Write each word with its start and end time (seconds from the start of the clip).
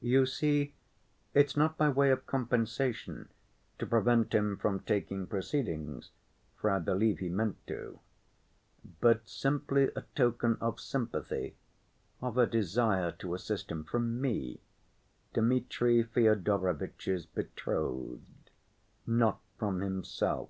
You 0.00 0.24
see 0.24 0.72
it's 1.34 1.58
not 1.58 1.76
by 1.76 1.90
way 1.90 2.10
of 2.10 2.24
compensation 2.26 3.28
to 3.78 3.84
prevent 3.84 4.34
him 4.34 4.56
from 4.56 4.80
taking 4.80 5.26
proceedings 5.26 6.10
(for 6.56 6.70
I 6.70 6.78
believe 6.78 7.18
he 7.18 7.28
meant 7.28 7.58
to), 7.66 8.00
but 9.02 9.28
simply 9.28 9.90
a 9.94 10.00
token 10.14 10.56
of 10.58 10.80
sympathy, 10.80 11.56
of 12.22 12.38
a 12.38 12.46
desire 12.46 13.12
to 13.18 13.34
assist 13.34 13.70
him 13.70 13.84
from 13.84 14.22
me, 14.22 14.62
Dmitri 15.34 16.02
Fyodorovitch's 16.02 17.26
betrothed, 17.26 18.48
not 19.06 19.42
from 19.58 19.80
himself.... 19.80 20.42